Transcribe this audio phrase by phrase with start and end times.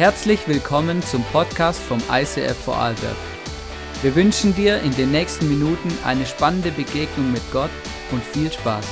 [0.00, 3.18] Herzlich willkommen zum Podcast vom ICF Vorarlberg.
[4.00, 7.68] Wir wünschen dir in den nächsten Minuten eine spannende Begegnung mit Gott
[8.10, 8.86] und viel Spaß.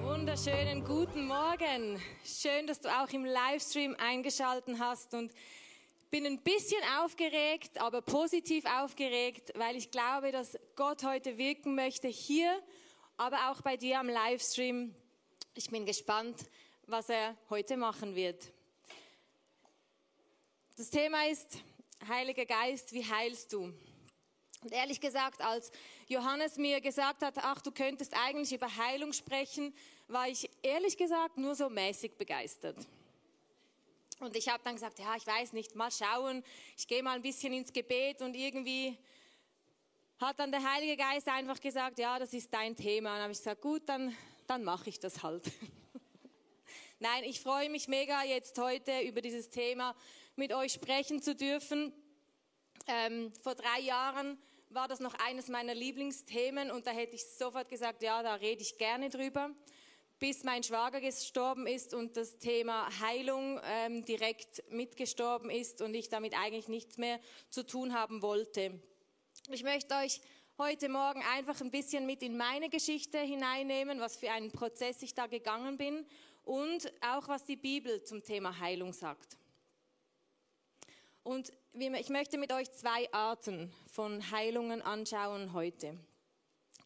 [0.00, 2.00] Wunderschönen guten Morgen.
[2.24, 5.32] Schön, dass du auch im Livestream eingeschaltet hast und
[6.12, 12.06] bin ein bisschen aufgeregt, aber positiv aufgeregt, weil ich glaube, dass Gott heute wirken möchte
[12.06, 12.62] hier
[13.22, 14.92] aber auch bei dir am Livestream.
[15.54, 16.36] Ich bin gespannt,
[16.88, 18.52] was er heute machen wird.
[20.76, 21.58] Das Thema ist,
[22.08, 23.72] Heiliger Geist, wie heilst du?
[24.62, 25.70] Und ehrlich gesagt, als
[26.08, 29.72] Johannes mir gesagt hat, ach, du könntest eigentlich über Heilung sprechen,
[30.08, 32.76] war ich ehrlich gesagt nur so mäßig begeistert.
[34.18, 36.42] Und ich habe dann gesagt, ja, ich weiß nicht, mal schauen,
[36.76, 38.98] ich gehe mal ein bisschen ins Gebet und irgendwie
[40.22, 43.10] hat dann der Heilige Geist einfach gesagt, ja, das ist dein Thema.
[43.10, 45.50] Und dann habe ich gesagt, gut, dann, dann mache ich das halt.
[47.00, 49.96] Nein, ich freue mich mega, jetzt heute über dieses Thema
[50.36, 51.92] mit euch sprechen zu dürfen.
[52.86, 54.38] Ähm, vor drei Jahren
[54.70, 58.62] war das noch eines meiner Lieblingsthemen und da hätte ich sofort gesagt, ja, da rede
[58.62, 59.50] ich gerne drüber,
[60.18, 66.08] bis mein Schwager gestorben ist und das Thema Heilung ähm, direkt mitgestorben ist und ich
[66.08, 67.20] damit eigentlich nichts mehr
[67.50, 68.80] zu tun haben wollte.
[69.48, 70.20] Ich möchte euch
[70.56, 75.14] heute Morgen einfach ein bisschen mit in meine Geschichte hineinnehmen, was für einen Prozess ich
[75.14, 76.06] da gegangen bin
[76.44, 79.36] und auch was die Bibel zum Thema Heilung sagt.
[81.24, 85.98] Und ich möchte mit euch zwei Arten von Heilungen anschauen heute.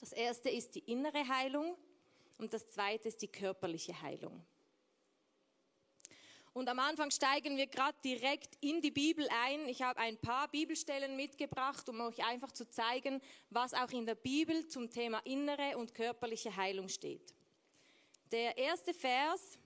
[0.00, 1.76] Das erste ist die innere Heilung
[2.38, 4.42] und das zweite ist die körperliche Heilung.
[6.56, 9.68] Und am Anfang steigen wir gerade direkt in die Bibel ein.
[9.68, 14.14] Ich habe ein paar Bibelstellen mitgebracht, um euch einfach zu zeigen, was auch in der
[14.14, 17.34] Bibel zum Thema innere und körperliche Heilung steht.
[18.32, 19.58] Der erste Vers,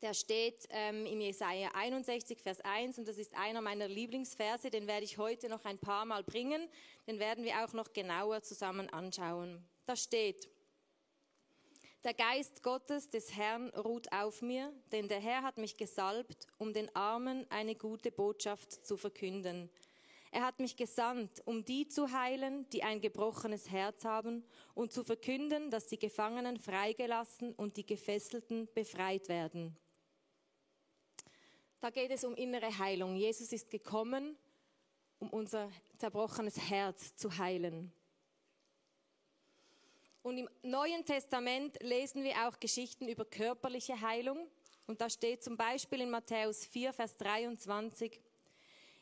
[0.00, 4.88] der steht ähm, in Jesaja 61, Vers 1 und das ist einer meiner Lieblingsverse, den
[4.88, 6.68] werde ich heute noch ein paar Mal bringen,
[7.06, 9.64] den werden wir auch noch genauer zusammen anschauen.
[9.86, 10.48] Da steht,
[12.04, 16.72] der Geist Gottes des Herrn ruht auf mir, denn der Herr hat mich gesalbt, um
[16.72, 19.70] den Armen eine gute Botschaft zu verkünden.
[20.32, 25.04] Er hat mich gesandt, um die zu heilen, die ein gebrochenes Herz haben, und zu
[25.04, 29.76] verkünden, dass die Gefangenen freigelassen und die Gefesselten befreit werden.
[31.80, 33.14] Da geht es um innere Heilung.
[33.14, 34.36] Jesus ist gekommen,
[35.18, 37.92] um unser zerbrochenes Herz zu heilen.
[40.22, 44.48] Und im Neuen Testament lesen wir auch Geschichten über körperliche Heilung.
[44.86, 48.20] Und da steht zum Beispiel in Matthäus 4, Vers 23,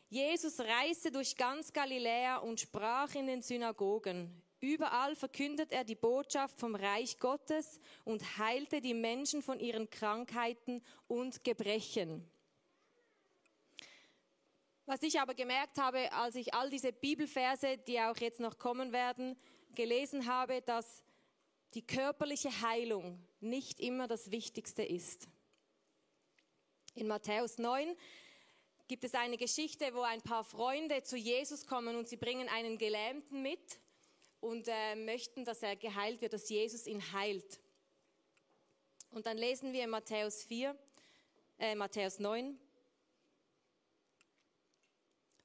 [0.09, 4.43] Jesus reiste durch ganz Galiläa und sprach in den Synagogen.
[4.59, 10.83] Überall verkündet er die Botschaft vom Reich Gottes und heilte die Menschen von ihren Krankheiten
[11.07, 12.29] und Gebrechen.
[14.85, 18.93] Was ich aber gemerkt habe, als ich all diese Bibelverse, die auch jetzt noch kommen
[18.93, 19.37] werden,
[19.77, 21.05] gelesen habe, dass
[21.75, 25.29] die körperliche Heilung nicht immer das Wichtigste ist.
[26.95, 27.97] In Matthäus 9
[28.89, 32.77] gibt es eine Geschichte, wo ein paar Freunde zu Jesus kommen und sie bringen einen
[32.77, 33.79] Gelähmten mit
[34.41, 37.61] und äh, möchten, dass er geheilt wird, dass Jesus ihn heilt.
[39.11, 40.77] Und dann lesen wir in Matthäus 4,
[41.59, 42.59] äh, Matthäus 9.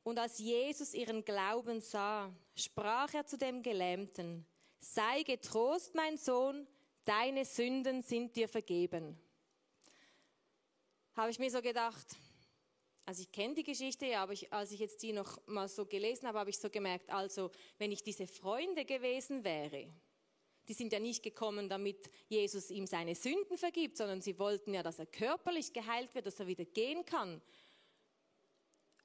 [0.04, 4.46] Und als Jesus ihren Glauben sah, sprach er zu dem Gelähmten,
[4.94, 6.68] sei getrost, mein Sohn,
[7.06, 9.20] deine Sünden sind dir vergeben.
[11.16, 12.16] Habe ich mir so gedacht,
[13.06, 15.86] also ich kenne die Geschichte, ja, aber ich, als ich jetzt die noch mal so
[15.86, 19.88] gelesen habe, habe ich so gemerkt, also wenn ich diese Freunde gewesen wäre,
[20.68, 24.82] die sind ja nicht gekommen, damit Jesus ihm seine Sünden vergibt, sondern sie wollten ja,
[24.82, 27.42] dass er körperlich geheilt wird, dass er wieder gehen kann.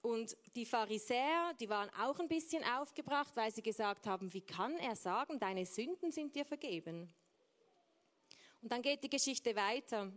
[0.02, 4.76] Und die Pharisäer, die waren auch ein bisschen aufgebracht, weil sie gesagt haben, wie kann
[4.78, 7.12] er sagen, deine Sünden sind dir vergeben?
[8.62, 10.10] Und dann geht die Geschichte weiter.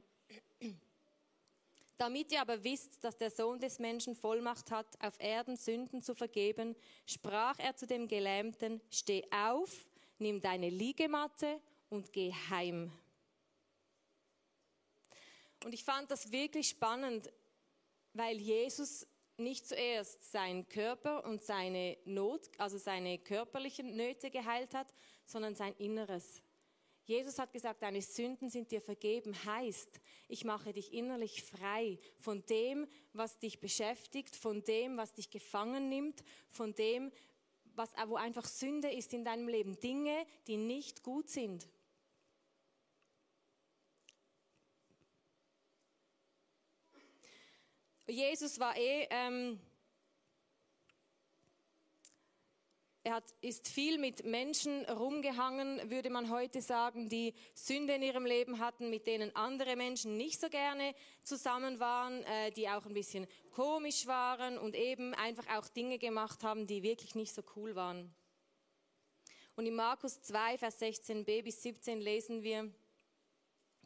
[1.97, 6.15] Damit ihr aber wisst, dass der Sohn des Menschen Vollmacht hat, auf Erden Sünden zu
[6.15, 6.75] vergeben,
[7.05, 12.91] sprach er zu dem Gelähmten, steh auf, nimm deine Liegematte und geh heim.
[15.63, 17.31] Und ich fand das wirklich spannend,
[18.13, 19.07] weil Jesus
[19.43, 24.93] nicht zuerst seinen Körper und seine Not, also seine körperlichen Nöte geheilt hat,
[25.25, 26.41] sondern sein Inneres.
[27.05, 29.99] Jesus hat gesagt, deine Sünden sind dir vergeben, heißt,
[30.29, 35.89] ich mache dich innerlich frei von dem, was dich beschäftigt, von dem, was dich gefangen
[35.89, 37.11] nimmt, von dem,
[37.75, 41.67] was, wo einfach Sünde ist in deinem Leben, Dinge, die nicht gut sind.
[48.07, 49.59] Jesus war eh, ähm,
[53.05, 58.25] er hat, ist viel mit Menschen rumgehangen, würde man heute sagen, die Sünde in ihrem
[58.25, 62.93] Leben hatten, mit denen andere Menschen nicht so gerne zusammen waren, äh, die auch ein
[62.93, 67.75] bisschen komisch waren und eben einfach auch Dinge gemacht haben, die wirklich nicht so cool
[67.75, 68.13] waren.
[69.55, 72.73] Und in Markus 2, Vers 16b bis 17 lesen wir,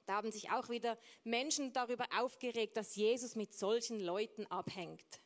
[0.07, 5.21] da haben sich auch wieder Menschen darüber aufgeregt, dass Jesus mit solchen Leuten abhängt.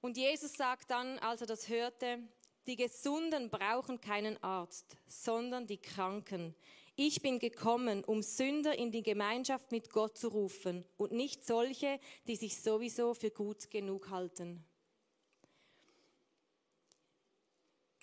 [0.00, 2.18] Und Jesus sagt dann, als er das hörte,
[2.66, 6.54] die Gesunden brauchen keinen Arzt, sondern die Kranken.
[6.94, 11.98] Ich bin gekommen, um Sünder in die Gemeinschaft mit Gott zu rufen und nicht solche,
[12.26, 14.64] die sich sowieso für gut genug halten.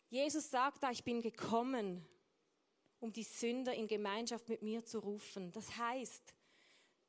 [0.10, 2.08] Jesus sagt da, ich bin gekommen,
[3.00, 5.52] um die Sünder in Gemeinschaft mit mir zu rufen.
[5.52, 6.34] Das heißt,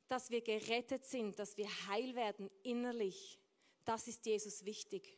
[0.09, 3.39] dass wir gerettet sind, dass wir heil werden innerlich.
[3.85, 5.17] Das ist Jesus wichtig.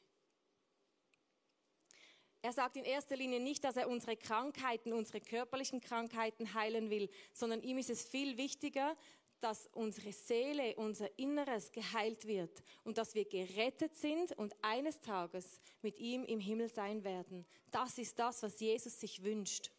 [2.44, 7.08] Er sagt in erster Linie nicht, dass er unsere Krankheiten, unsere körperlichen Krankheiten heilen will,
[7.32, 8.96] sondern ihm ist es viel wichtiger,
[9.40, 15.60] dass unsere Seele, unser Inneres geheilt wird und dass wir gerettet sind und eines Tages
[15.82, 17.46] mit ihm im Himmel sein werden.
[17.70, 19.70] Das ist das, was Jesus sich wünscht.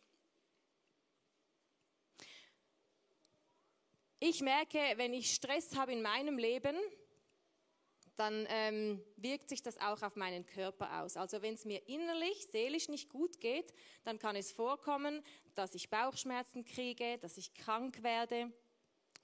[4.26, 6.78] Ich merke, wenn ich Stress habe in meinem Leben,
[8.16, 11.18] dann ähm, wirkt sich das auch auf meinen Körper aus.
[11.18, 13.74] Also wenn es mir innerlich, seelisch nicht gut geht,
[14.06, 15.22] dann kann es vorkommen,
[15.56, 18.50] dass ich Bauchschmerzen kriege, dass ich krank werde.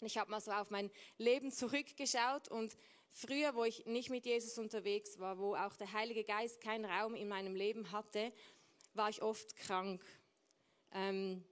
[0.01, 2.75] Ich habe mal so auf mein Leben zurückgeschaut und
[3.13, 7.15] früher, wo ich nicht mit Jesus unterwegs war, wo auch der Heilige Geist keinen Raum
[7.15, 8.33] in meinem Leben hatte,
[8.95, 10.03] war ich oft krank.
[10.91, 11.45] Ähm,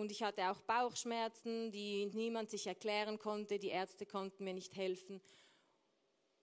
[0.00, 4.74] und ich hatte auch Bauchschmerzen, die niemand sich erklären konnte, die Ärzte konnten mir nicht
[4.74, 5.20] helfen.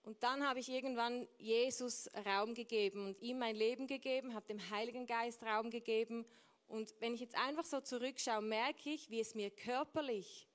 [0.02, 4.70] Und dann habe ich irgendwann Jesus Raum gegeben und ihm mein Leben gegeben, habe dem
[4.70, 6.24] Heiligen Geist Raum gegeben.
[6.66, 10.48] Und wenn ich jetzt einfach so zurückschaue, merke ich, wie es mir körperlich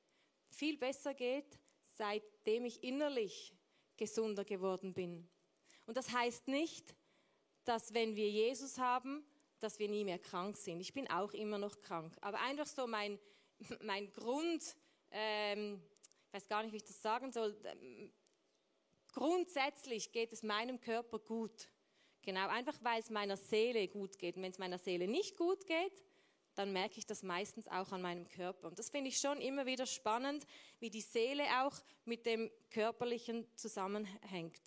[0.50, 3.54] viel besser geht, seitdem ich innerlich
[3.98, 5.28] gesunder geworden bin.
[5.86, 6.96] Und das heißt nicht,
[7.66, 9.24] dass wenn wir Jesus haben,
[9.64, 10.82] dass wir nie mehr krank sind.
[10.82, 12.14] Ich bin auch immer noch krank.
[12.22, 13.18] Aber einfach so mein,
[13.82, 14.76] mein Grund,
[15.12, 15.82] ähm,
[16.28, 18.12] ich weiß gar nicht, wie ich das sagen soll, ähm,
[19.14, 21.70] grundsätzlich geht es meinem Körper gut.
[22.22, 24.36] Genau, einfach weil es meiner Seele gut geht.
[24.36, 26.04] Und wenn es meiner Seele nicht gut geht,
[26.56, 28.68] dann merke ich das meistens auch an meinem Körper.
[28.68, 30.46] Und das finde ich schon immer wieder spannend,
[30.80, 31.74] wie die Seele auch
[32.06, 34.62] mit dem Körperlichen zusammenhängt.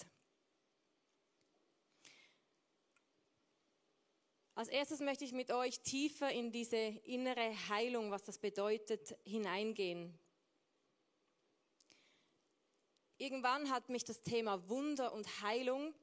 [4.57, 10.19] Als erstes möchte ich mit euch tiefer in diese innere Heilung, was das bedeutet, hineingehen.
[13.19, 15.95] Irgendwann hat mich das Thema Wunder und Heilung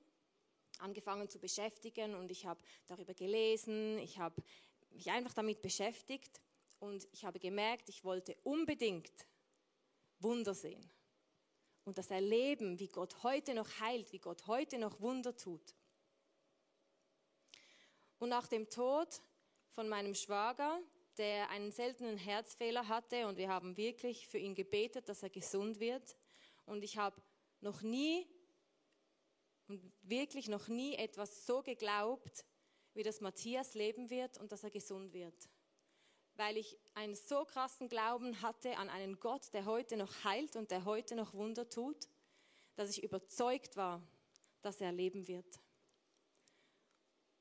[0.77, 4.39] angefangen zu beschäftigen und ich habe darüber gelesen, ich habe
[4.91, 6.39] mich einfach damit beschäftigt
[6.77, 9.25] und ich habe gemerkt, ich wollte unbedingt
[10.19, 10.91] Wunder sehen
[11.85, 15.73] und das erleben, wie Gott heute noch heilt, wie Gott heute noch Wunder tut.
[18.23, 19.21] Und nach dem Tod
[19.73, 20.81] von meinem Schwager,
[21.17, 25.81] der einen seltenen Herzfehler hatte und wir haben wirklich für ihn gebetet, dass er gesund
[25.81, 26.15] wird.
[26.65, 27.21] Und ich habe
[27.59, 28.25] noch nie
[30.03, 32.45] wirklich noch nie etwas so geglaubt,
[32.93, 35.49] wie das Matthias leben wird und dass er gesund wird.
[36.35, 40.71] Weil ich einen so krassen Glauben hatte an einen Gott, der heute noch heilt und
[40.71, 42.07] der heute noch Wunder tut,
[42.75, 44.01] dass ich überzeugt war,
[44.61, 45.59] dass er leben wird.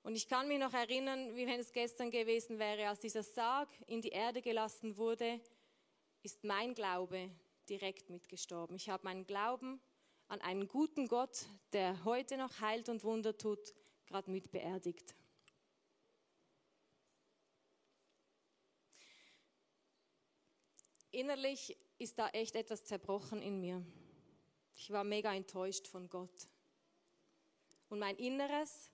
[0.02, 3.68] Und ich kann mich noch erinnern, wie wenn es gestern gewesen wäre, als dieser Sarg
[3.86, 5.40] in die Erde gelassen wurde,
[6.22, 7.30] ist mein Glaube
[7.68, 8.76] direkt mitgestorben.
[8.76, 9.80] Ich habe meinen Glauben
[10.26, 13.74] an einen guten Gott, der heute noch heilt und Wunder tut,
[14.06, 15.14] gerade mit beerdigt.
[21.12, 23.84] Innerlich ist da echt etwas zerbrochen in mir.
[24.74, 26.48] Ich war mega enttäuscht von Gott.
[27.88, 28.90] Und mein Inneres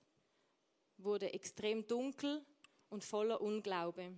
[1.03, 2.45] wurde extrem dunkel
[2.89, 4.13] und voller Unglaube.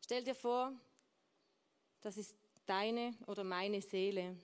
[0.00, 0.72] Stell dir vor,
[2.00, 4.36] das ist deine oder meine Seele.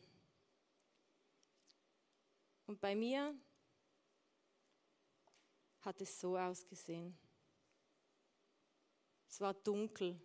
[2.67, 3.35] Und bei mir
[5.81, 7.19] hat es so ausgesehen.
[9.29, 10.21] Es war dunkel.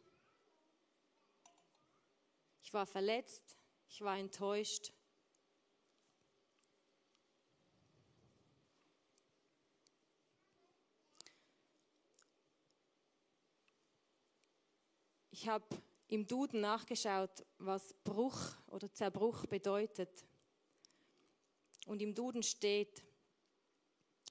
[2.62, 3.58] Ich war verletzt,
[3.88, 4.92] ich war enttäuscht.
[15.44, 15.66] Ich habe
[16.08, 20.24] im Duden nachgeschaut, was Bruch oder Zerbruch bedeutet.
[21.86, 23.04] Und im Duden steht,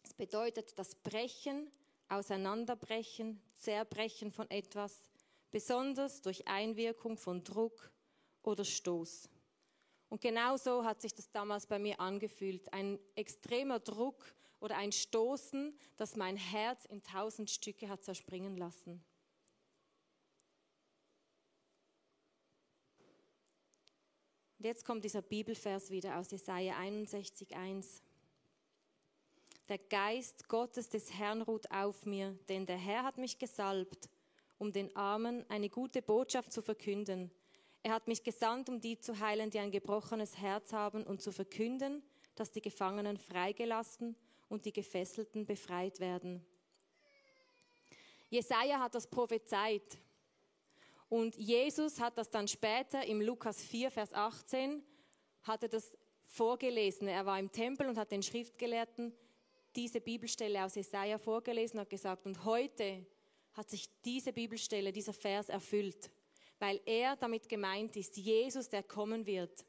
[0.02, 1.71] es bedeutet das Brechen,
[2.09, 5.02] Auseinanderbrechen, Zerbrechen von etwas,
[5.50, 7.92] besonders durch Einwirkung von Druck
[8.42, 9.28] oder Stoß.
[10.09, 12.73] Und genau so hat sich das damals bei mir angefühlt.
[12.73, 19.04] Ein extremer Druck oder ein Stoßen, das mein Herz in tausend Stücke hat zerspringen lassen.
[24.62, 28.00] Und jetzt kommt dieser Bibelvers wieder aus Jesaja 61,1.
[29.69, 34.09] Der Geist Gottes des Herrn ruht auf mir, denn der Herr hat mich gesalbt,
[34.59, 37.33] um den Armen eine gute Botschaft zu verkünden.
[37.83, 41.33] Er hat mich gesandt, um die zu heilen, die ein gebrochenes Herz haben, und zu
[41.33, 42.00] verkünden,
[42.37, 44.14] dass die Gefangenen freigelassen
[44.49, 46.47] und die Gefesselten befreit werden.
[48.31, 49.99] Jesaja hat das prophezeit.
[51.12, 54.83] Und Jesus hat das dann später im Lukas 4, Vers 18,
[55.42, 57.07] hat er das vorgelesen.
[57.07, 59.12] Er war im Tempel und hat den Schriftgelehrten
[59.76, 63.04] diese Bibelstelle aus Jesaja vorgelesen und hat gesagt, und heute
[63.52, 66.11] hat sich diese Bibelstelle, dieser Vers erfüllt,
[66.59, 69.66] weil er damit gemeint ist, Jesus, der kommen wird.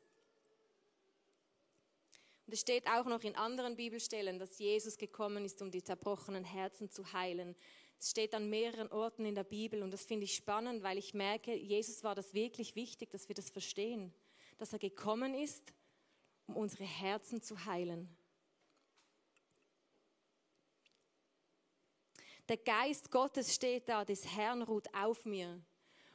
[2.48, 6.46] Und es steht auch noch in anderen Bibelstellen, dass Jesus gekommen ist, um die zerbrochenen
[6.46, 7.54] Herzen zu heilen.
[8.04, 11.14] Es steht an mehreren Orten in der Bibel und das finde ich spannend, weil ich
[11.14, 14.14] merke, Jesus war das wirklich wichtig, dass wir das verstehen,
[14.58, 15.72] dass er gekommen ist,
[16.46, 18.14] um unsere Herzen zu heilen.
[22.50, 25.64] Der Geist Gottes steht da, des Herrn ruht auf mir.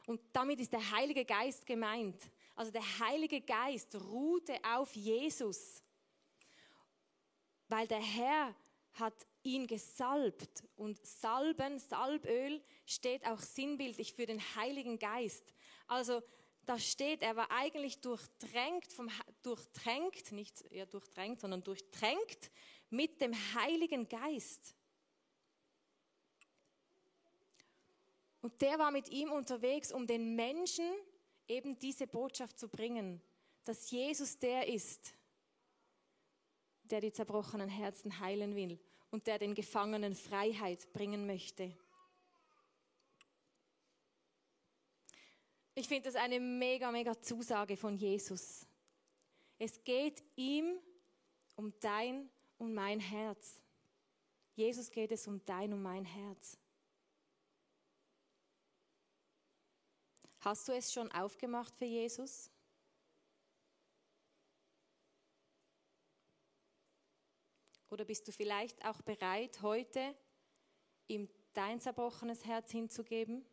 [0.05, 2.21] Und damit ist der Heilige Geist gemeint.
[2.55, 5.81] Also der Heilige Geist ruhte auf Jesus,
[7.67, 8.55] weil der Herr
[8.93, 10.63] hat ihn gesalbt.
[10.75, 15.53] Und Salben, Salböl steht auch sinnbildlich für den Heiligen Geist.
[15.87, 16.21] Also
[16.65, 19.09] da steht, er war eigentlich durchtränkt, vom,
[19.41, 22.51] durchtränkt, nicht ja, durchdrängt, sondern durchtränkt
[22.89, 24.75] mit dem Heiligen Geist.
[28.41, 30.85] Und der war mit ihm unterwegs, um den Menschen
[31.47, 33.21] eben diese Botschaft zu bringen,
[33.65, 35.13] dass Jesus der ist,
[36.83, 38.79] der die zerbrochenen Herzen heilen will
[39.11, 41.75] und der den Gefangenen Freiheit bringen möchte.
[45.75, 48.67] Ich finde das eine mega, mega Zusage von Jesus.
[49.57, 50.77] Es geht ihm
[51.55, 53.61] um dein und mein Herz.
[54.55, 56.57] Jesus geht es um dein und mein Herz.
[60.39, 62.49] Hast du es schon aufgemacht für Jesus?
[67.89, 70.15] Oder bist du vielleicht auch bereit, heute
[71.07, 73.45] ihm dein zerbrochenes Herz hinzugeben?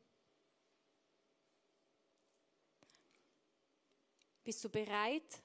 [4.44, 5.42] Bist du bereit,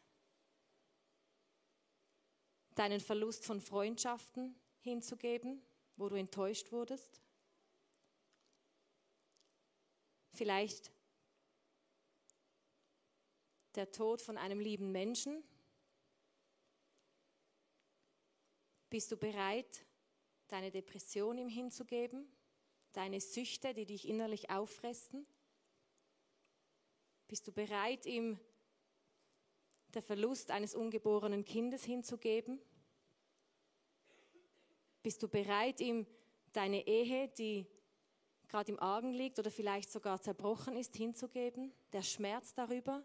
[2.76, 5.62] deinen Verlust von Freundschaften hinzugeben,
[5.96, 7.22] wo du enttäuscht wurdest?
[10.34, 10.92] Vielleicht
[13.76, 15.44] der Tod von einem lieben Menschen,
[18.92, 19.86] Bist du bereit,
[20.50, 22.28] deine Depression ihm hinzugeben?
[22.92, 25.26] Deine Süchte, die dich innerlich auffressen?
[27.26, 28.38] Bist du bereit, ihm
[29.94, 32.60] der Verlust eines ungeborenen Kindes hinzugeben?
[35.02, 36.06] Bist du bereit, ihm
[36.52, 37.66] deine Ehe, die
[38.50, 41.72] gerade im Argen liegt oder vielleicht sogar zerbrochen ist, hinzugeben?
[41.94, 43.02] Der Schmerz darüber?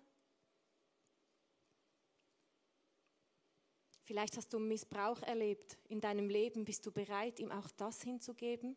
[4.06, 6.64] Vielleicht hast du Missbrauch erlebt in deinem Leben.
[6.64, 8.76] Bist du bereit, ihm auch das hinzugeben?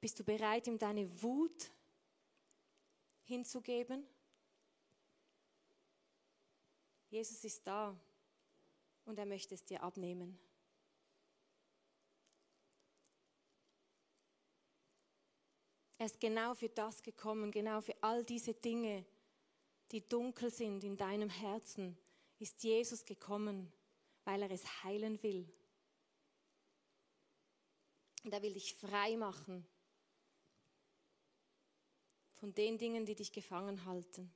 [0.00, 1.72] Bist du bereit, ihm deine Wut
[3.24, 4.06] hinzugeben?
[7.10, 7.98] Jesus ist da
[9.04, 10.38] und er möchte es dir abnehmen.
[15.98, 19.04] Er ist genau für das gekommen, genau für all diese Dinge,
[19.90, 21.98] die dunkel sind in deinem Herzen,
[22.44, 23.72] ist Jesus gekommen,
[24.24, 25.50] weil er es heilen will.
[28.22, 29.66] Und er will dich frei machen
[32.34, 34.30] von den Dingen, die dich gefangen halten.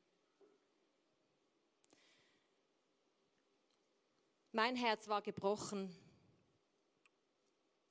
[4.53, 5.95] Mein Herz war gebrochen.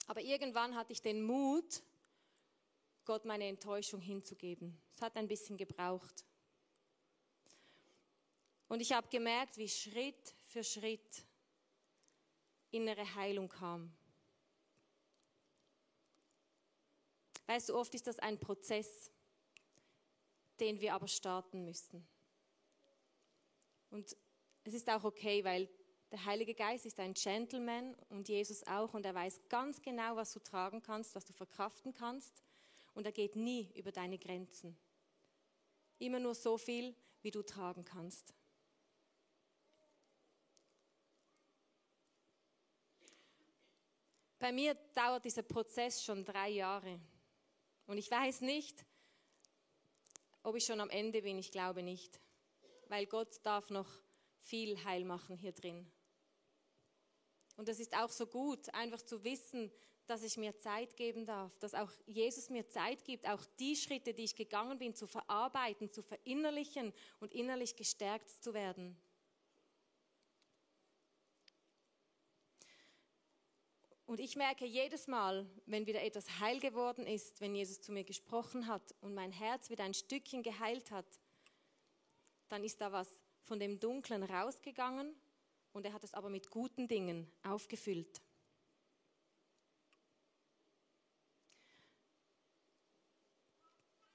[0.08, 1.84] Aber irgendwann hatte ich den Mut,
[3.06, 4.82] Gott meine Enttäuschung hinzugeben.
[4.96, 6.26] Es hat ein bisschen gebraucht.
[8.68, 11.26] Und ich habe gemerkt, wie Schritt für Schritt
[12.72, 13.96] innere Heilung kam.
[17.46, 19.10] Weißt du, oft ist das ein Prozess,
[20.60, 22.06] den wir aber starten müssen.
[23.90, 24.18] Und
[24.66, 25.70] es ist auch okay, weil
[26.12, 30.34] der Heilige Geist ist ein Gentleman und Jesus auch und er weiß ganz genau, was
[30.34, 32.44] du tragen kannst, was du verkraften kannst
[32.94, 34.78] und er geht nie über deine Grenzen.
[36.00, 38.34] Immer nur so viel, wie du tragen kannst.
[44.40, 47.00] Bei mir dauert dieser Prozess schon drei Jahre.
[47.88, 48.86] Und ich weiß nicht,
[50.44, 51.38] ob ich schon am Ende bin.
[51.40, 52.20] Ich glaube nicht.
[52.88, 53.90] Weil Gott darf noch
[54.40, 55.92] viel Heil machen hier drin.
[57.58, 59.72] Und das ist auch so gut, einfach zu wissen,
[60.06, 64.14] dass ich mir Zeit geben darf, dass auch Jesus mir Zeit gibt, auch die Schritte,
[64.14, 68.96] die ich gegangen bin, zu verarbeiten, zu verinnerlichen und innerlich gestärkt zu werden.
[74.08, 78.06] Und ich merke jedes Mal, wenn wieder etwas heil geworden ist, wenn Jesus zu mir
[78.06, 81.06] gesprochen hat und mein Herz wieder ein Stückchen geheilt hat,
[82.48, 83.10] dann ist da was
[83.44, 85.14] von dem Dunklen rausgegangen
[85.74, 88.22] und er hat es aber mit guten Dingen aufgefüllt.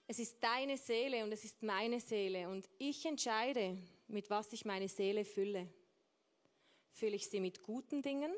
[0.06, 3.76] Es ist deine Seele und es ist meine Seele und ich entscheide,
[4.08, 5.68] mit was ich meine Seele fülle.
[6.92, 8.34] Fülle ich sie mit guten Dingen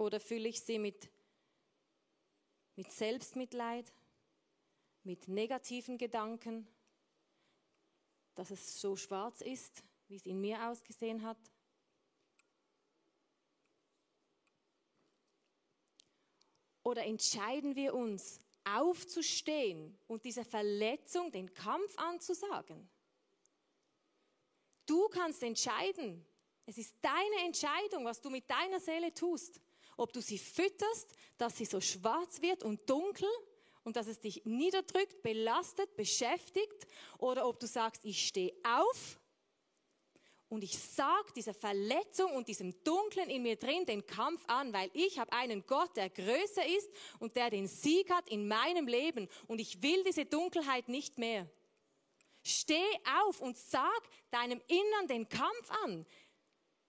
[0.00, 1.10] oder fülle ich sie mit,
[2.74, 3.92] mit Selbstmitleid,
[5.02, 6.66] mit negativen Gedanken,
[8.34, 11.36] dass es so schwarz ist, wie es in mir ausgesehen hat?
[16.82, 22.88] Oder entscheiden wir uns, aufzustehen und dieser Verletzung den Kampf anzusagen?
[24.86, 26.24] Du kannst entscheiden.
[26.64, 29.60] Es ist deine Entscheidung, was du mit deiner Seele tust.
[30.00, 33.28] Ob du sie fütterst, dass sie so schwarz wird und dunkel
[33.84, 36.86] und dass es dich niederdrückt, belastet, beschäftigt
[37.18, 39.20] oder ob du sagst, ich stehe auf
[40.48, 44.90] und ich sag dieser Verletzung und diesem Dunklen in mir drin den Kampf an, weil
[44.94, 49.28] ich habe einen Gott, der größer ist und der den Sieg hat in meinem Leben
[49.48, 51.46] und ich will diese Dunkelheit nicht mehr.
[52.42, 52.88] Steh
[53.26, 56.06] auf und sag deinem Innern den Kampf an.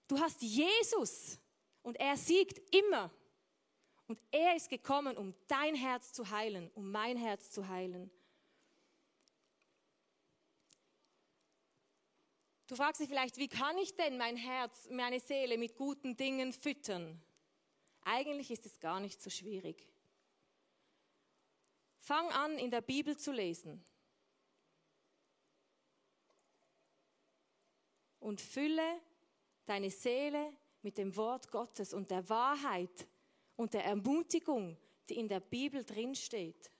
[0.08, 1.38] Du hast Jesus
[1.82, 3.10] und er siegt immer.
[4.06, 8.10] Und er ist gekommen, um dein Herz zu heilen, um mein Herz zu heilen.
[12.66, 16.52] Du fragst dich vielleicht, wie kann ich denn mein Herz, meine Seele mit guten Dingen
[16.52, 17.20] füttern?
[18.02, 19.88] Eigentlich ist es gar nicht so schwierig.
[21.98, 23.84] Fang an, in der Bibel zu lesen.
[28.18, 29.00] Und fülle
[29.66, 33.08] deine Seele mit dem Wort Gottes und der Wahrheit
[33.56, 34.76] und der Ermutigung,
[35.08, 36.70] die in der Bibel drinsteht.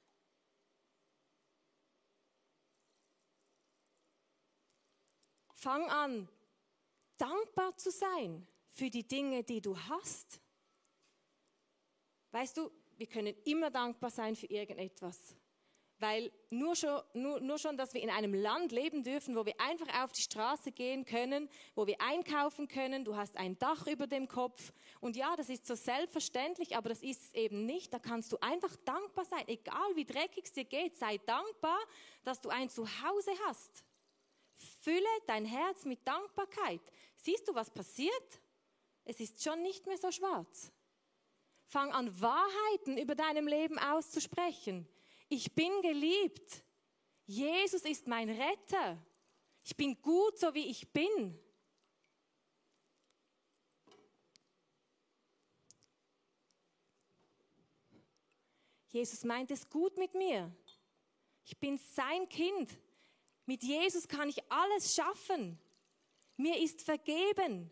[5.55, 6.29] Fang an,
[7.17, 10.41] dankbar zu sein für die Dinge, die du hast.
[12.33, 15.37] Weißt du, wir können immer dankbar sein für irgendetwas.
[16.03, 19.55] Weil nur schon, nur, nur schon, dass wir in einem Land leben dürfen, wo wir
[19.61, 24.09] einfach auf die Straße gehen können, wo wir einkaufen können, du hast ein Dach über
[24.09, 24.73] dem Kopf.
[25.01, 27.95] Und ja, das ist so selbstverständlich, aber das ist es eben nicht.
[27.95, 30.97] Da kannst du einfach dankbar sein, egal wie dreckig es dir geht.
[30.97, 31.79] Sei dankbar,
[32.25, 33.85] dass du ein Zuhause hast.
[34.81, 36.83] Fülle dein Herz mit Dankbarkeit.
[37.15, 38.41] Siehst du, was passiert?
[39.05, 40.73] Es ist schon nicht mehr so schwarz.
[41.65, 44.89] Fang an, Wahrheiten über deinem Leben auszusprechen.
[45.35, 46.63] Ich bin geliebt.
[47.25, 49.03] Jesus ist mein Retter.
[49.65, 51.41] Ich bin gut, so wie ich bin.
[58.89, 60.55] Jesus meint es gut mit mir.
[61.47, 62.79] Ich bin sein Kind.
[63.47, 65.59] Mit Jesus kann ich alles schaffen.
[66.37, 67.71] Mir ist vergeben.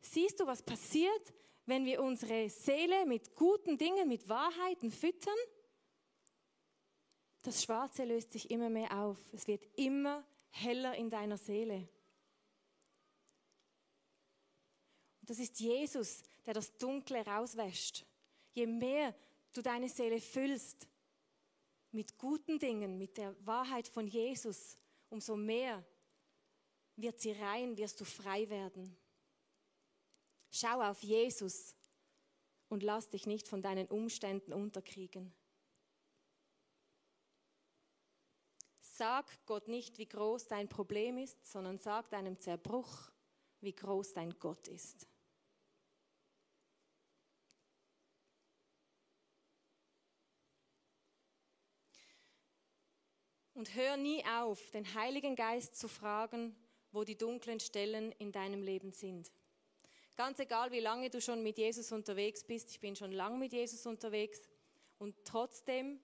[0.00, 1.34] Siehst du, was passiert,
[1.66, 5.36] wenn wir unsere Seele mit guten Dingen, mit Wahrheiten füttern?
[7.42, 9.18] Das Schwarze löst sich immer mehr auf.
[9.32, 11.88] Es wird immer heller in deiner Seele.
[15.20, 18.04] Und das ist Jesus, der das Dunkle rauswäscht.
[18.52, 19.14] Je mehr
[19.52, 20.86] du deine Seele füllst
[21.92, 24.76] mit guten Dingen, mit der Wahrheit von Jesus,
[25.08, 25.84] umso mehr
[26.96, 28.96] wird sie rein, wirst du frei werden.
[30.50, 31.74] Schau auf Jesus
[32.68, 35.32] und lass dich nicht von deinen Umständen unterkriegen.
[39.00, 43.10] Sag Gott nicht, wie groß dein Problem ist, sondern sag deinem Zerbruch,
[43.62, 45.06] wie groß dein Gott ist.
[53.54, 56.54] Und hör nie auf, den Heiligen Geist zu fragen,
[56.92, 59.32] wo die dunklen Stellen in deinem Leben sind.
[60.14, 63.54] Ganz egal, wie lange du schon mit Jesus unterwegs bist, ich bin schon lange mit
[63.54, 64.42] Jesus unterwegs
[64.98, 66.02] und trotzdem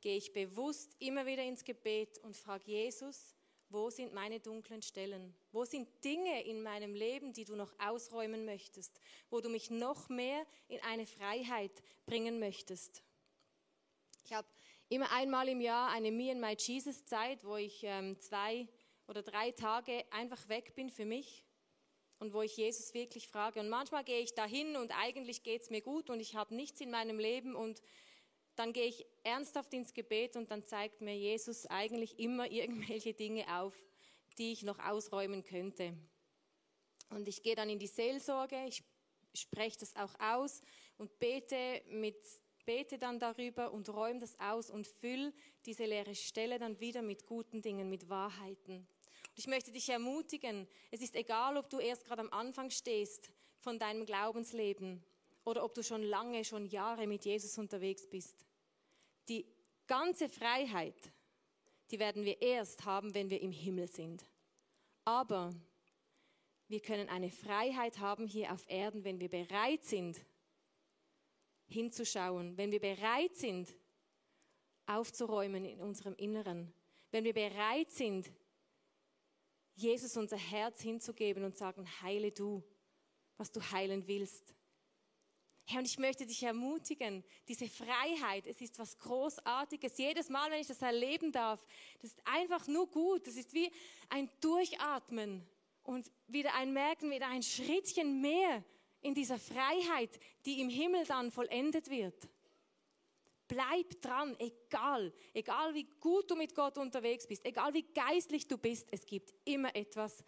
[0.00, 3.34] gehe ich bewusst immer wieder ins Gebet und frage Jesus,
[3.70, 5.34] wo sind meine dunklen Stellen?
[5.52, 8.98] Wo sind Dinge in meinem Leben, die du noch ausräumen möchtest?
[9.28, 13.02] Wo du mich noch mehr in eine Freiheit bringen möchtest?
[14.24, 14.48] Ich habe
[14.88, 18.66] immer einmal im Jahr eine Me and My Jesus Zeit, wo ich ähm, zwei
[19.06, 21.44] oder drei Tage einfach weg bin für mich
[22.18, 23.60] und wo ich Jesus wirklich frage.
[23.60, 26.80] Und manchmal gehe ich dahin und eigentlich geht es mir gut und ich habe nichts
[26.80, 27.82] in meinem Leben und
[28.58, 33.44] dann gehe ich ernsthaft ins Gebet und dann zeigt mir Jesus eigentlich immer irgendwelche Dinge
[33.56, 33.74] auf,
[34.36, 35.96] die ich noch ausräumen könnte.
[37.10, 38.82] Und ich gehe dann in die Seelsorge, ich
[39.34, 40.60] spreche das auch aus
[40.96, 42.16] und bete mit
[42.64, 45.32] bete dann darüber und räume das aus und füll
[45.64, 48.76] diese leere Stelle dann wieder mit guten Dingen, mit Wahrheiten.
[48.76, 53.30] Und ich möchte dich ermutigen, es ist egal, ob du erst gerade am Anfang stehst
[53.60, 55.02] von deinem Glaubensleben
[55.46, 58.47] oder ob du schon lange, schon Jahre mit Jesus unterwegs bist.
[59.28, 59.46] Die
[59.86, 60.96] ganze Freiheit,
[61.90, 64.24] die werden wir erst haben, wenn wir im Himmel sind.
[65.04, 65.54] Aber
[66.68, 70.18] wir können eine Freiheit haben hier auf Erden, wenn wir bereit sind,
[71.66, 73.74] hinzuschauen, wenn wir bereit sind,
[74.86, 76.72] aufzuräumen in unserem Inneren,
[77.10, 78.30] wenn wir bereit sind,
[79.74, 82.62] Jesus unser Herz hinzugeben und sagen, heile du,
[83.36, 84.54] was du heilen willst.
[85.70, 89.98] Herr, und ich möchte dich ermutigen, diese Freiheit, es ist was Großartiges.
[89.98, 91.62] Jedes Mal, wenn ich das erleben darf,
[92.00, 93.26] das ist einfach nur gut.
[93.26, 93.70] Das ist wie
[94.08, 95.46] ein Durchatmen
[95.82, 98.64] und wieder ein Merken, wieder ein Schrittchen mehr
[99.02, 102.16] in dieser Freiheit, die im Himmel dann vollendet wird.
[103.46, 108.56] Bleib dran, egal, egal wie gut du mit Gott unterwegs bist, egal wie geistlich du
[108.56, 110.24] bist, es gibt immer etwas,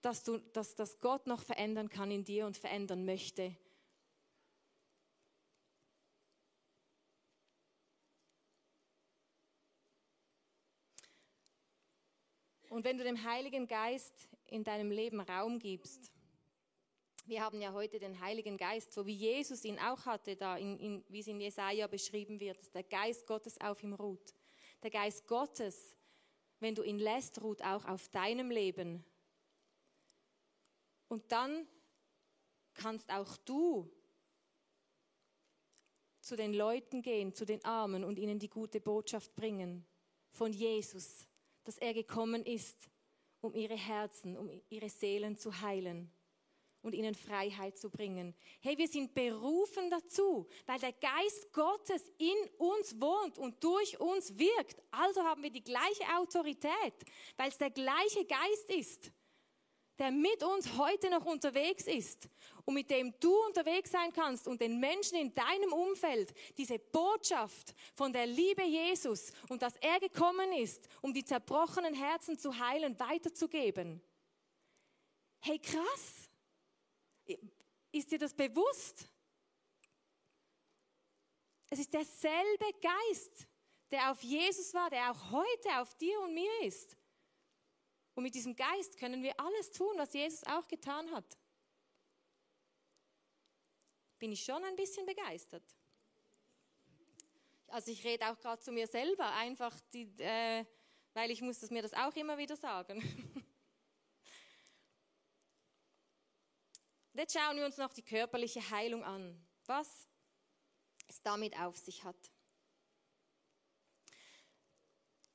[0.00, 3.54] das, du, das, das Gott noch verändern kann in dir und verändern möchte.
[12.70, 16.12] Und wenn du dem Heiligen Geist in deinem Leben Raum gibst,
[17.26, 20.78] wir haben ja heute den Heiligen Geist, so wie Jesus ihn auch hatte, da in,
[20.78, 24.34] in, wie es in Jesaja beschrieben wird, dass der Geist Gottes auf ihm ruht.
[24.84, 25.96] Der Geist Gottes,
[26.60, 29.04] wenn du ihn lässt, ruht auch auf deinem Leben.
[31.08, 31.66] Und dann
[32.74, 33.90] kannst auch du
[36.20, 39.84] zu den Leuten gehen, zu den Armen und ihnen die gute Botschaft bringen
[40.30, 41.26] von Jesus,
[41.64, 42.90] dass er gekommen ist,
[43.40, 46.10] um ihre Herzen, um ihre Seelen zu heilen
[46.82, 48.34] und ihnen Freiheit zu bringen.
[48.60, 54.38] Hey, wir sind berufen dazu, weil der Geist Gottes in uns wohnt und durch uns
[54.38, 54.82] wirkt.
[54.90, 56.94] Also haben wir die gleiche Autorität,
[57.36, 59.12] weil es der gleiche Geist ist,
[60.00, 62.26] der mit uns heute noch unterwegs ist
[62.64, 67.74] und mit dem du unterwegs sein kannst und den Menschen in deinem Umfeld diese Botschaft
[67.94, 72.98] von der Liebe Jesus und dass er gekommen ist, um die zerbrochenen Herzen zu heilen,
[72.98, 74.00] weiterzugeben.
[75.40, 76.30] Hey, krass.
[77.92, 79.06] Ist dir das bewusst?
[81.68, 83.46] Es ist derselbe Geist,
[83.90, 86.96] der auf Jesus war, der auch heute auf dir und mir ist.
[88.20, 91.38] Und mit diesem Geist können wir alles tun, was Jesus auch getan hat.
[94.18, 95.64] Bin ich schon ein bisschen begeistert.
[97.68, 100.66] Also ich rede auch gerade zu mir selber, einfach, die, äh,
[101.14, 103.00] weil ich muss das mir das auch immer wieder sagen.
[107.14, 109.48] Jetzt schauen wir uns noch die körperliche Heilung an.
[109.64, 110.06] Was
[111.08, 112.30] es damit auf sich hat.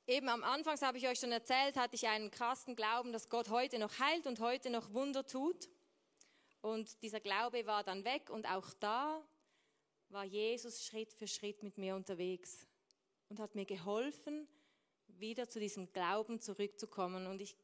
[0.07, 3.49] Eben am Anfang habe ich euch schon erzählt, hatte ich einen krassen Glauben, dass Gott
[3.49, 5.67] heute noch heilt und heute noch Wunder tut.
[6.61, 9.27] Und dieser Glaube war dann weg und auch da
[10.09, 12.67] war Jesus Schritt für Schritt mit mir unterwegs
[13.29, 14.47] und hat mir geholfen,
[15.07, 17.25] wieder zu diesem Glauben zurückzukommen.
[17.25, 17.57] Und ich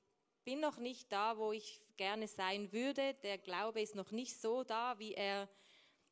[0.43, 3.13] bin noch nicht da, wo ich gerne sein würde.
[3.21, 5.47] Der Glaube ist noch nicht so da, wie er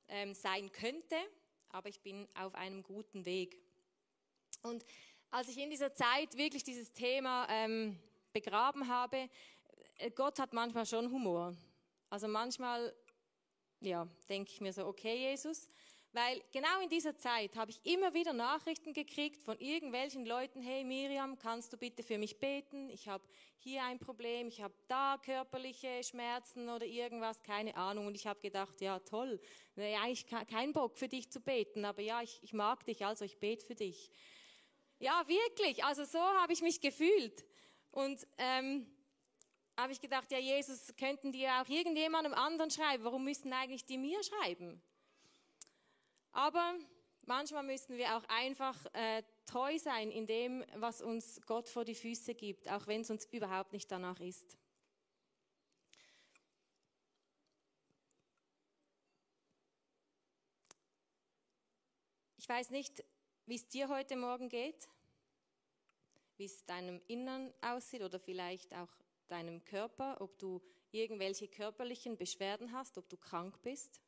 [0.08, 1.16] ähm, sein könnte,
[1.70, 3.60] aber ich bin auf einem guten Weg.
[4.62, 4.86] Und
[5.32, 7.98] als ich in dieser Zeit wirklich dieses Thema ähm,
[8.34, 9.30] begraben habe,
[9.98, 11.56] äh, Gott hat manchmal schon Humor.
[12.10, 12.94] Also manchmal,
[13.82, 15.70] ja, denke ich mir so, okay, Jesus,
[16.12, 20.84] weil genau in dieser Zeit habe ich immer wieder Nachrichten gekriegt von irgendwelchen Leuten, hey
[20.84, 22.90] Miriam, kannst du bitte für mich beten?
[22.90, 23.24] Ich habe
[23.60, 28.08] hier ein Problem, ich habe da körperliche Schmerzen oder irgendwas, keine Ahnung.
[28.08, 29.40] Und ich habe gedacht, ja toll,
[29.76, 33.38] eigentlich kein Bock für dich zu beten, aber ja, ich, ich mag dich, also ich
[33.38, 34.12] bete für dich.
[35.00, 35.84] Ja, wirklich.
[35.84, 37.46] Also so habe ich mich gefühlt.
[37.92, 38.86] Und ähm,
[39.78, 43.06] habe ich gedacht, ja, Jesus, könnten die auch irgendjemandem anderen schreiben.
[43.06, 44.82] Warum müssten eigentlich die mir schreiben?
[46.34, 46.76] Aber
[47.22, 51.96] manchmal müssen wir auch einfach äh, treu sein in dem, was uns Gott vor die
[51.96, 54.58] Füße gibt, auch wenn es uns überhaupt nicht danach ist.
[62.38, 63.04] Ich weiß nicht,
[63.50, 64.88] wie es dir heute Morgen geht,
[66.38, 68.90] wie es deinem Innern aussieht oder vielleicht auch
[69.28, 74.00] deinem Körper, ob du irgendwelche körperlichen Beschwerden hast, ob du krank bist.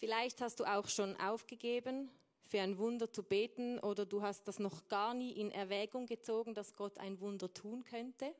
[0.00, 2.10] Vielleicht hast du auch schon aufgegeben,
[2.46, 6.52] für ein Wunder zu beten oder du hast das noch gar nie in Erwägung gezogen,
[6.52, 8.34] dass Gott ein Wunder tun könnte.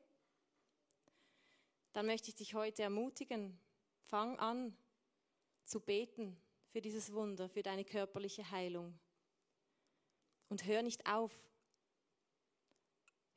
[1.93, 3.57] Dann möchte ich dich heute ermutigen,
[4.09, 4.75] fang an
[5.63, 6.35] zu beten
[6.71, 8.97] für dieses Wunder, für deine körperliche Heilung.
[10.49, 11.31] Und hör nicht auf.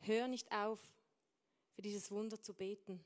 [0.01, 0.81] Hör nicht auf,
[1.75, 3.05] für dieses Wunder zu beten.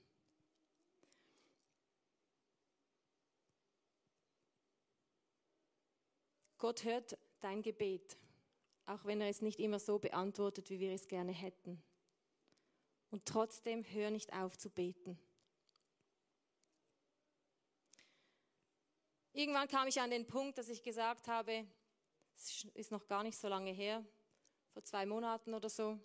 [6.58, 8.16] Gott hört dein Gebet,
[8.86, 11.82] auch wenn er es nicht immer so beantwortet, wie wir es gerne hätten.
[13.10, 15.18] Und trotzdem hör nicht auf zu beten.
[19.36, 21.66] Irgendwann kam ich an den Punkt, dass ich gesagt habe,
[22.34, 24.02] es ist noch gar nicht so lange her,
[24.72, 26.00] vor zwei Monaten oder so,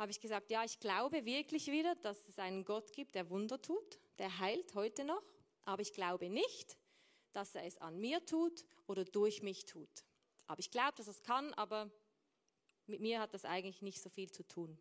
[0.00, 3.62] habe ich gesagt, ja, ich glaube wirklich wieder, dass es einen Gott gibt, der Wunder
[3.62, 5.22] tut, der heilt heute noch,
[5.62, 6.76] aber ich glaube nicht,
[7.30, 10.04] dass er es an mir tut oder durch mich tut.
[10.48, 11.88] Aber ich glaube, dass es kann, aber
[12.86, 14.76] mit mir hat das eigentlich nicht so viel zu tun.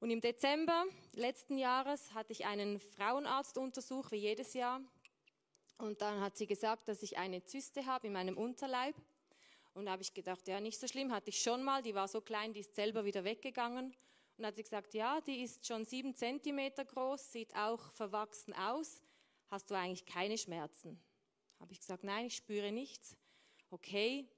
[0.00, 4.82] Und im Dezember letzten Jahres hatte ich einen Frauenarztuntersuch, wie jedes Jahr.
[5.78, 8.94] Und dann hat sie gesagt, dass ich eine Zyste habe in meinem Unterleib.
[9.74, 12.06] Und da habe ich gedacht, ja, nicht so schlimm, hatte ich schon mal, die war
[12.06, 13.86] so klein, die ist selber wieder weggegangen.
[13.86, 18.52] Und dann hat sie gesagt, ja, die ist schon sieben Zentimeter groß, sieht auch verwachsen
[18.54, 19.02] aus.
[19.48, 21.00] Hast du eigentlich keine Schmerzen?
[21.60, 23.16] Habe ich gesagt, nein, ich spüre nichts.
[23.70, 24.28] Okay.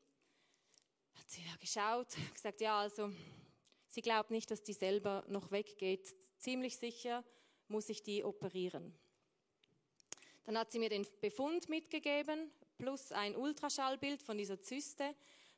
[1.14, 3.10] Hat sie ja geschaut, gesagt, ja, also,
[3.88, 6.14] sie glaubt nicht, dass die selber noch weggeht.
[6.38, 7.24] Ziemlich sicher
[7.68, 8.94] muss ich die operieren.
[10.46, 15.14] Dann hat sie mir den Befund mitgegeben, plus ein Ultraschallbild von dieser Zyste,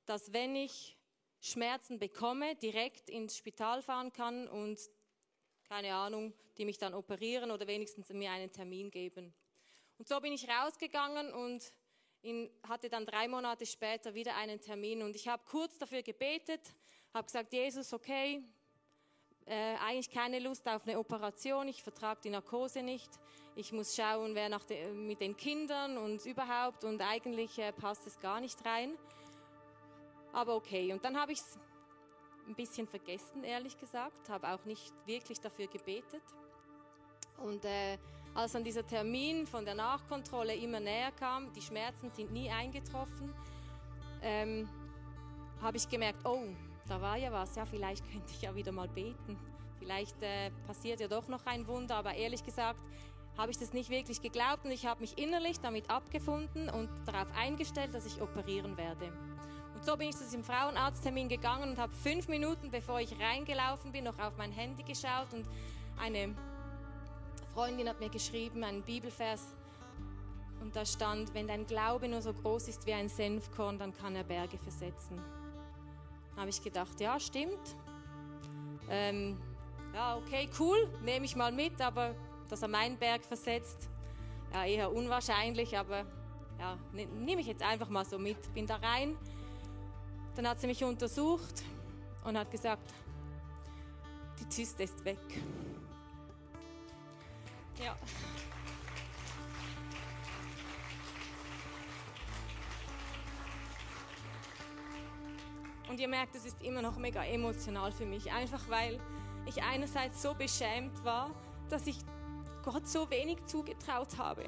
[0.06, 0.96] dass wenn ich
[1.40, 4.78] Schmerzen bekomme, direkt ins Spital fahren kann und
[5.68, 9.34] keine Ahnung, die mich dann operieren oder wenigstens mir einen Termin geben.
[9.98, 11.72] Und so bin ich rausgegangen und
[12.22, 16.62] in, hatte dann drei Monate später wieder einen Termin und ich habe kurz dafür gebetet,
[17.12, 18.42] habe gesagt, Jesus, okay,
[19.44, 23.10] äh, eigentlich keine Lust auf eine Operation, ich vertrage die Narkose nicht,
[23.58, 28.06] ich muss schauen, wer nach de, mit den Kindern und überhaupt und eigentlich äh, passt
[28.06, 28.92] es gar nicht rein.
[30.32, 31.58] Aber okay, und dann habe ich es
[32.46, 36.22] ein bisschen vergessen, ehrlich gesagt, habe auch nicht wirklich dafür gebetet.
[37.38, 37.98] Und äh,
[38.32, 43.34] als dann dieser Termin von der Nachkontrolle immer näher kam, die Schmerzen sind nie eingetroffen,
[44.22, 44.68] ähm,
[45.60, 46.44] habe ich gemerkt, oh,
[46.86, 49.36] da war ja was, ja, vielleicht könnte ich ja wieder mal beten.
[49.80, 52.80] Vielleicht äh, passiert ja doch noch ein Wunder, aber ehrlich gesagt
[53.38, 57.28] habe ich das nicht wirklich geglaubt und ich habe mich innerlich damit abgefunden und darauf
[57.36, 59.06] eingestellt, dass ich operieren werde.
[59.74, 63.92] Und so bin ich zu diesem Frauenarzttermin gegangen und habe fünf Minuten, bevor ich reingelaufen
[63.92, 65.46] bin, noch auf mein Handy geschaut und
[65.98, 66.34] eine
[67.54, 69.54] Freundin hat mir geschrieben, einen Bibelvers,
[70.60, 74.16] und da stand, wenn dein Glaube nur so groß ist wie ein Senfkorn, dann kann
[74.16, 75.18] er Berge versetzen
[76.38, 77.76] habe ich gedacht, ja, stimmt.
[78.88, 79.36] Ähm,
[79.92, 82.14] ja, okay, cool, nehme ich mal mit, aber
[82.48, 83.88] dass er meinen Berg versetzt,
[84.52, 86.04] ja, eher unwahrscheinlich, aber
[86.58, 88.52] ja, ne, nehme ich jetzt einfach mal so mit.
[88.54, 89.16] Bin da rein,
[90.34, 91.62] dann hat sie mich untersucht
[92.24, 92.92] und hat gesagt,
[94.40, 95.18] die Zyste ist weg.
[97.82, 97.96] Ja.
[105.88, 109.00] Und ihr merkt, es ist immer noch mega emotional für mich, einfach weil
[109.46, 111.30] ich einerseits so beschämt war,
[111.70, 111.96] dass ich
[112.70, 114.44] Gott so wenig zugetraut habe.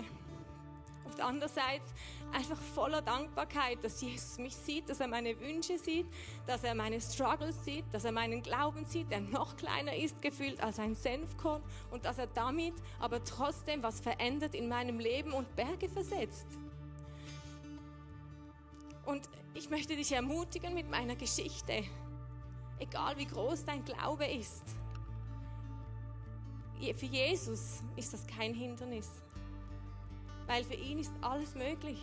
[1.07, 1.89] Und andererseits
[2.35, 6.07] einfach voller Dankbarkeit, dass Jesus mich sieht, dass er meine Wünsche sieht,
[6.47, 10.63] dass er meine Struggles sieht, dass er meinen Glauben sieht, der noch kleiner ist gefühlt
[10.63, 15.57] als ein Senfkorn und dass er damit aber trotzdem was verändert in meinem Leben und
[15.57, 16.47] Berge versetzt.
[19.07, 21.85] Und ich möchte dich ermutigen mit meiner Geschichte,
[22.79, 24.77] egal wie groß dein Glaube ist.
[26.81, 29.11] Für Jesus ist das kein Hindernis,
[30.47, 32.01] weil für ihn ist alles möglich.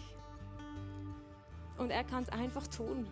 [1.78, 3.08] Und er kann es einfach tun.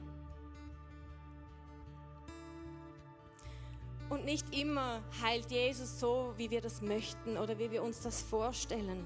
[4.09, 8.21] Und nicht immer heilt Jesus so, wie wir das möchten oder wie wir uns das
[8.21, 9.05] vorstellen.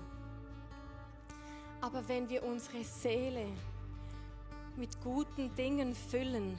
[1.80, 3.46] Aber wenn wir unsere Seele
[4.76, 6.58] mit guten Dingen füllen,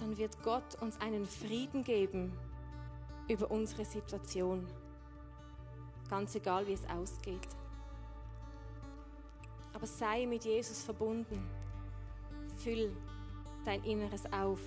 [0.00, 2.32] dann wird Gott uns einen Frieden geben
[3.28, 4.66] über unsere Situation.
[6.08, 7.48] Ganz egal, wie es ausgeht.
[9.72, 11.48] Aber sei mit Jesus verbunden.
[12.56, 12.94] Füll
[13.64, 14.60] dein Inneres auf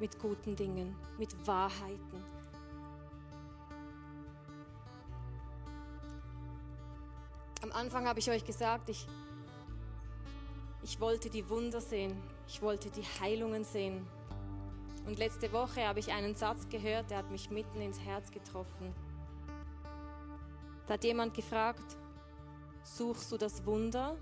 [0.00, 2.24] mit guten Dingen, mit Wahrheiten.
[7.62, 9.06] Am Anfang habe ich euch gesagt, ich,
[10.82, 14.06] ich wollte die Wunder sehen, ich wollte die Heilungen sehen.
[15.08, 18.94] Und letzte Woche habe ich einen Satz gehört, der hat mich mitten ins Herz getroffen.
[20.86, 21.96] Da hat jemand gefragt,
[22.82, 24.18] suchst du das Wunder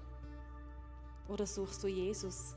[1.26, 2.54] oder suchst du Jesus?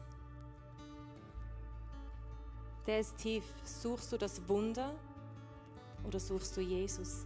[2.85, 3.43] Der ist tief.
[3.63, 4.93] Suchst du das Wunder
[6.05, 7.25] oder suchst du Jesus?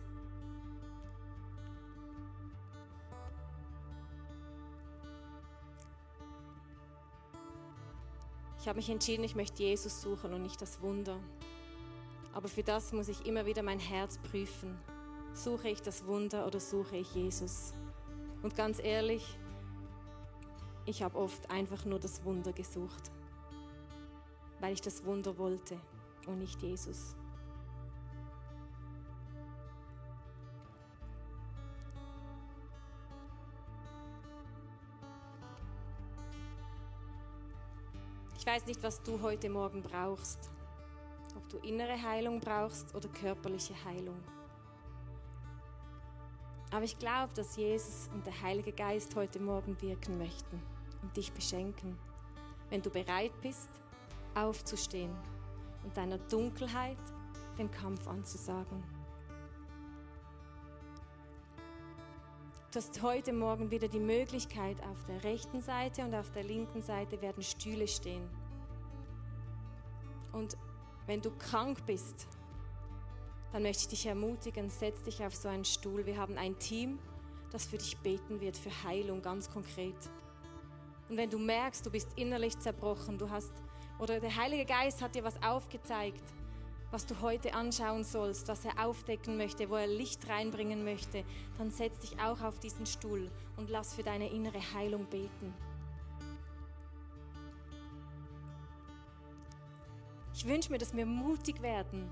[8.64, 11.20] Ich habe mich entschieden, ich möchte Jesus suchen und nicht das Wunder.
[12.34, 14.76] Aber für das muss ich immer wieder mein Herz prüfen.
[15.34, 17.74] Suche ich das Wunder oder suche ich Jesus?
[18.42, 19.38] Und ganz ehrlich,
[20.86, 23.12] ich habe oft einfach nur das Wunder gesucht
[24.64, 25.78] weil ich das Wunder wollte
[26.26, 27.18] und nicht Jesus.
[38.46, 40.52] Ich weiß nicht, was du heute Morgen brauchst.
[41.38, 44.22] Ob du innere Heilung brauchst oder körperliche Heilung.
[46.70, 50.62] Aber ich glaube, dass Jesus und der Heilige Geist heute Morgen wirken möchten
[51.02, 51.98] und dich beschenken.
[52.70, 53.70] Wenn du bereit bist,
[54.36, 55.16] aufzustehen
[55.86, 56.98] und deiner Dunkelheit
[57.58, 58.84] den Kampf anzusagen.
[62.74, 66.82] Du hast heute Morgen wieder die Möglichkeit, auf der rechten Seite und auf der linken
[66.82, 68.28] Seite werden Stühle stehen.
[70.32, 70.58] Und
[71.06, 72.28] wenn du krank bist,
[73.52, 76.08] dann möchte ich dich ermutigen, setz dich auf so einen Stuhl.
[76.08, 76.98] Wir haben ein Team,
[77.52, 80.10] das für dich beten wird, für Heilung ganz konkret.
[81.10, 83.54] Und wenn du merkst, du bist innerlich zerbrochen, du hast
[84.00, 86.24] oder der Heilige Geist hat dir was aufgezeigt,
[86.94, 91.24] was du heute anschauen sollst, was er aufdecken möchte, wo er Licht reinbringen möchte,
[91.58, 95.52] dann setz dich auch auf diesen Stuhl und lass für deine innere Heilung beten.
[100.36, 102.08] Ich wünsche mir, dass wir mutig werden,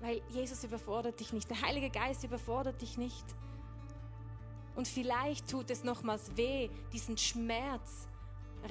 [0.00, 3.26] weil Jesus überfordert dich nicht, der Heilige Geist überfordert dich nicht.
[4.74, 8.08] Und vielleicht tut es nochmals weh, diesen Schmerz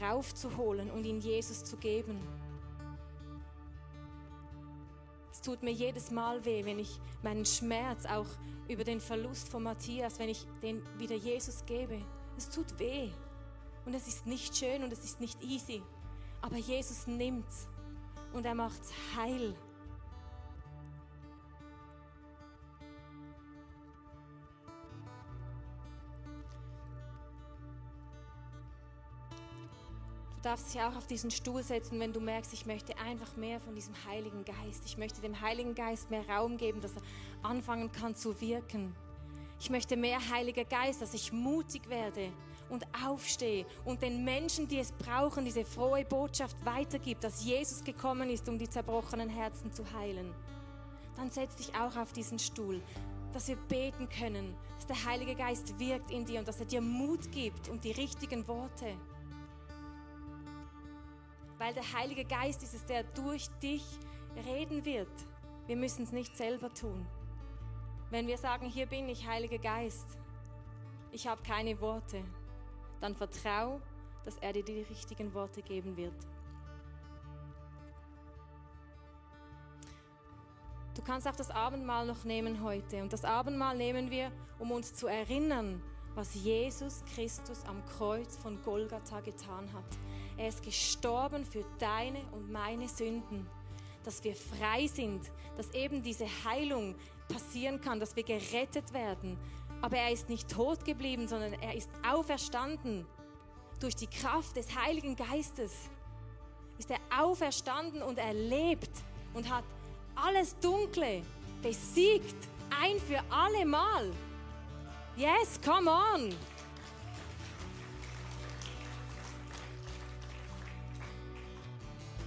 [0.02, 2.20] raufzuholen und ihn Jesus zu geben.
[5.36, 8.26] Es tut mir jedes Mal weh, wenn ich meinen Schmerz auch
[8.70, 12.02] über den Verlust von Matthias, wenn ich den wieder Jesus gebe.
[12.38, 13.10] Es tut weh
[13.86, 15.84] und es ist nicht schön und es ist nicht easy.
[16.42, 17.68] Aber Jesus nimmt's
[18.32, 19.54] und er macht's heil.
[30.46, 33.74] Darfst dich auch auf diesen Stuhl setzen, wenn du merkst, ich möchte einfach mehr von
[33.74, 34.84] diesem Heiligen Geist.
[34.86, 38.96] Ich möchte dem Heiligen Geist mehr Raum geben, dass er anfangen kann zu wirken.
[39.60, 42.32] Ich möchte mehr Heiliger Geist, dass ich mutig werde
[42.70, 48.30] und aufstehe und den Menschen, die es brauchen, diese frohe Botschaft weitergibt, dass Jesus gekommen
[48.30, 50.32] ist, um die zerbrochenen Herzen zu heilen.
[51.16, 52.82] Dann setz dich auch auf diesen Stuhl,
[53.34, 56.82] dass wir beten können, dass der Heilige Geist wirkt in dir und dass er dir
[56.82, 58.96] Mut gibt und die richtigen Worte.
[61.58, 63.84] Weil der Heilige Geist ist es, der durch dich
[64.46, 65.12] reden wird.
[65.68, 67.06] Wir müssen es nicht selber tun.
[68.10, 70.18] Wenn wir sagen, hier bin ich, Heiliger Geist,
[71.12, 72.24] ich habe keine Worte,
[73.02, 73.82] dann vertrau,
[74.26, 76.16] dass er dir die richtigen Worte geben wird.
[80.96, 83.02] Du kannst auch das Abendmahl noch nehmen heute.
[83.02, 85.82] Und das Abendmahl nehmen wir, um uns zu erinnern,
[86.16, 89.84] was Jesus Christus am Kreuz von Golgatha getan hat.
[90.38, 93.48] Er ist gestorben für deine und meine Sünden,
[94.04, 95.22] dass wir frei sind,
[95.58, 96.96] dass eben diese Heilung
[97.28, 99.38] passieren kann, dass wir gerettet werden.
[99.82, 103.06] Aber er ist nicht tot geblieben, sondern er ist auferstanden.
[103.80, 105.74] Durch die Kraft des Heiligen Geistes
[106.78, 108.92] ist er auferstanden und er lebt
[109.34, 109.64] und hat
[110.16, 111.22] alles Dunkle
[111.62, 112.36] besiegt,
[112.82, 114.12] ein für alle Mal.
[115.16, 116.34] Yes, come on!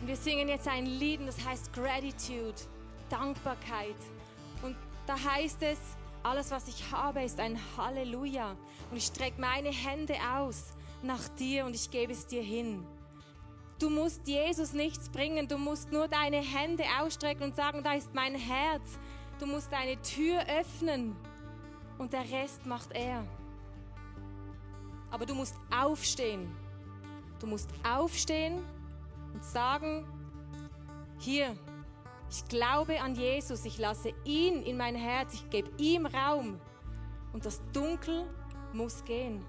[0.08, 2.54] Wir singen jetzt ein Lied das heißt Gratitude,
[3.10, 3.94] Dankbarkeit.
[4.62, 4.74] Und
[5.06, 5.78] da heißt es,
[6.22, 8.56] alles, was ich habe, ist ein Halleluja.
[8.90, 12.86] Und ich strecke meine Hände aus nach dir und ich gebe es dir hin.
[13.78, 18.14] Du musst Jesus nichts bringen, du musst nur deine Hände ausstrecken und sagen, da ist
[18.14, 18.98] mein Herz.
[19.38, 21.14] Du musst deine Tür öffnen
[21.98, 23.26] und der Rest macht er.
[25.10, 26.50] Aber du musst aufstehen.
[27.40, 28.64] Du musst aufstehen
[29.32, 30.06] und sagen,
[31.18, 31.56] hier,
[32.30, 36.60] ich glaube an Jesus, ich lasse ihn in mein Herz, ich gebe ihm Raum.
[37.32, 38.28] Und das Dunkel
[38.72, 39.44] muss gehen,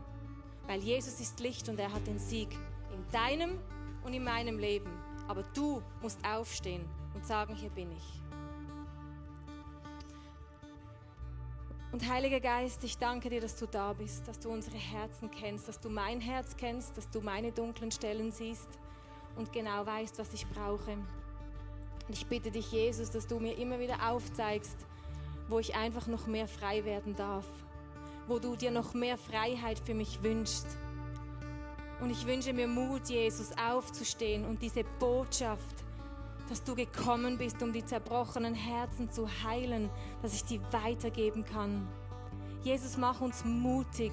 [0.68, 2.50] weil Jesus ist Licht und er hat den Sieg
[2.94, 3.60] in deinem
[4.04, 4.90] und in meinem Leben.
[5.28, 8.22] Aber du musst aufstehen und sagen, hier bin ich.
[11.92, 15.68] Und Heiliger Geist, ich danke dir, dass du da bist, dass du unsere Herzen kennst,
[15.68, 18.80] dass du mein Herz kennst, dass du meine dunklen Stellen siehst
[19.40, 20.92] und genau weißt, was ich brauche.
[20.92, 24.76] Und ich bitte dich, Jesus, dass du mir immer wieder aufzeigst,
[25.48, 27.46] wo ich einfach noch mehr frei werden darf,
[28.28, 30.68] wo du dir noch mehr Freiheit für mich wünschst.
[32.02, 35.84] Und ich wünsche mir Mut, Jesus, aufzustehen und diese Botschaft,
[36.50, 39.90] dass du gekommen bist, um die zerbrochenen Herzen zu heilen,
[40.22, 41.88] dass ich die weitergeben kann.
[42.64, 44.12] Jesus, mach uns mutig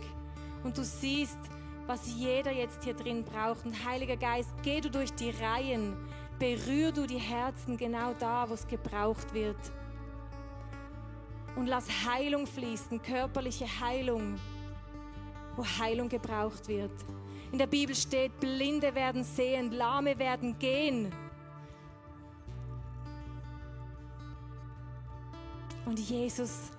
[0.63, 1.39] und du siehst,
[1.87, 3.65] was jeder jetzt hier drin braucht.
[3.65, 5.97] Und Heiliger Geist, geh du durch die Reihen,
[6.39, 9.57] berühr du die Herzen genau da, wo es gebraucht wird.
[11.55, 14.39] Und lass Heilung fließen, körperliche Heilung,
[15.57, 16.93] wo Heilung gebraucht wird.
[17.53, 21.13] In der Bibel steht, Blinde werden sehen, Lahme werden gehen.
[25.87, 26.71] Und Jesus,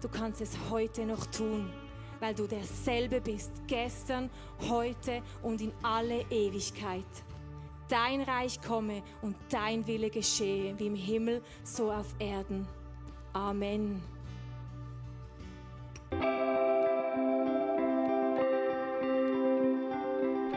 [0.00, 1.70] du kannst es heute noch tun,
[2.20, 4.30] weil du derselbe bist, gestern,
[4.68, 7.04] heute und in alle Ewigkeit.
[7.88, 12.66] Dein Reich komme und dein Wille geschehe, wie im Himmel, so auf Erden.
[13.32, 14.02] Amen.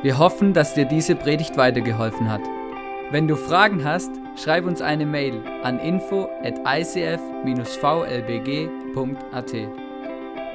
[0.04, 2.42] Wir hoffen, dass dir diese Predigt weitergeholfen hat.
[3.12, 4.10] Wenn du Fragen hast,
[4.42, 7.20] schreib uns eine Mail an info at icf-vlbg.at.